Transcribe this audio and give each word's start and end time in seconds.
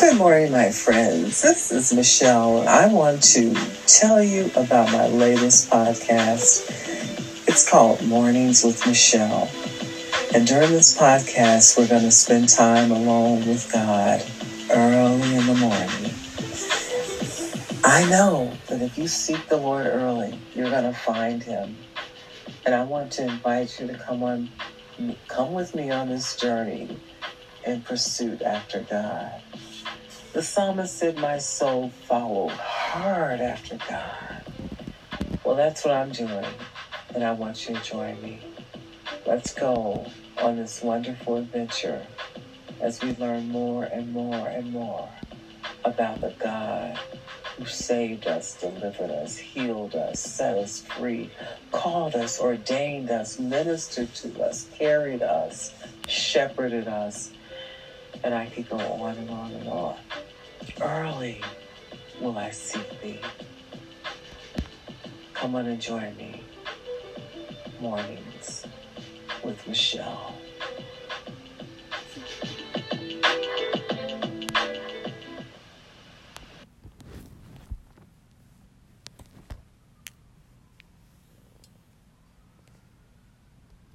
Good 0.00 0.16
morning, 0.16 0.52
my 0.52 0.70
friends. 0.70 1.42
This 1.42 1.70
is 1.70 1.92
Michelle. 1.92 2.66
I 2.68 2.86
want 2.86 3.22
to 3.34 3.54
tell 3.86 4.22
you 4.22 4.46
about 4.56 4.92
my 4.92 5.08
latest 5.08 5.70
podcast. 5.70 6.70
It's 7.48 7.68
called 7.70 8.04
Mornings 8.06 8.64
with 8.64 8.86
Michelle. 8.86 9.50
And 10.34 10.46
during 10.46 10.70
this 10.70 10.96
podcast, 10.96 11.76
we're 11.78 11.88
going 11.88 12.02
to 12.02 12.10
spend 12.10 12.48
time 12.48 12.90
alone 12.90 13.46
with 13.46 13.70
God 13.72 14.24
early 14.70 15.34
in 15.34 15.46
the 15.46 15.54
morning. 15.54 16.12
I 17.84 18.08
know 18.10 18.52
that 18.68 18.82
if 18.82 18.98
you 18.98 19.08
seek 19.08 19.48
the 19.48 19.56
Lord 19.56 19.86
early, 19.86 20.38
you're 20.54 20.70
going 20.70 20.84
to 20.84 20.98
find 20.98 21.42
him. 21.42 21.76
And 22.66 22.74
I 22.74 22.84
want 22.84 23.12
to 23.12 23.24
invite 23.24 23.80
you 23.80 23.86
to 23.86 23.94
come 23.94 24.22
on 24.22 24.50
come 25.28 25.52
with 25.54 25.74
me 25.74 25.90
on 25.90 26.08
this 26.08 26.36
journey 26.36 27.02
in 27.64 27.82
pursuit 27.82 28.42
after 28.42 28.82
God. 28.82 29.42
The 30.34 30.42
psalmist 30.42 30.98
said, 30.98 31.18
My 31.18 31.38
soul 31.38 31.90
followed 31.90 32.52
hard 32.52 33.40
after 33.40 33.78
God. 33.88 34.14
Well, 35.44 35.56
that's 35.56 35.84
what 35.84 35.94
I'm 35.94 36.12
doing, 36.12 36.46
and 37.14 37.24
I 37.24 37.32
want 37.32 37.68
you 37.68 37.76
to 37.76 37.82
join 37.82 38.20
me. 38.22 38.48
Let's 39.26 39.54
go 39.54 40.06
on 40.38 40.56
this 40.56 40.82
wonderful 40.82 41.36
adventure 41.38 42.08
as 42.80 43.02
we 43.02 43.14
learn 43.16 43.48
more 43.48 43.84
and 43.84 44.12
more 44.12 44.48
and 44.48 44.72
more 44.72 45.14
about 45.84 46.20
the 46.20 46.36
God 46.38 46.98
saved 47.68 48.26
us, 48.26 48.58
delivered 48.58 49.10
us, 49.10 49.38
healed 49.38 49.94
us, 49.96 50.20
set 50.20 50.58
us 50.58 50.82
free, 50.82 51.32
called 51.72 52.16
us, 52.16 52.40
ordained 52.40 53.10
us, 53.10 53.38
ministered 53.38 54.14
to 54.16 54.42
us, 54.42 54.68
carried 54.78 55.22
us, 55.22 55.74
shepherded 56.06 56.88
us. 56.88 57.34
And 58.24 58.34
I 58.34 58.46
could 58.48 58.68
go 58.68 58.78
on 58.78 59.18
and 59.18 59.30
on 59.30 59.54
and 59.54 59.68
on. 59.68 59.98
Early 60.80 61.42
will 62.20 62.38
I 62.38 62.50
seek 62.50 63.00
thee. 63.00 63.22
Come 65.34 65.56
on 65.56 65.66
and 65.66 65.80
join 65.80 66.16
me. 66.16 66.46
Mornings 67.80 68.66
with 69.44 69.66
Michelle. 69.68 70.42